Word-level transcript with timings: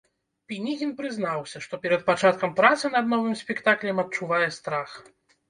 Пінігін 0.51 0.93
прызнаўся, 1.01 1.61
што 1.65 1.79
перад 1.83 2.01
пачаткам 2.07 2.57
працы 2.61 2.91
над 2.97 3.13
новым 3.13 3.37
спектаклем 3.43 4.03
адчувае 4.07 4.43
страх. 4.59 4.99